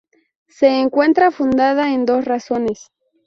Se 0.47 0.79
encuentra 0.79 1.29
fundada 1.29 1.93
en 1.93 2.07
dos 2.07 2.25
razones. 2.25 2.89